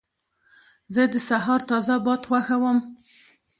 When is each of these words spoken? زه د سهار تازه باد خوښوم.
زه 0.93 1.03
د 1.13 1.15
سهار 1.29 1.61
تازه 1.69 1.95
باد 2.05 2.21
خوښوم. 2.27 2.77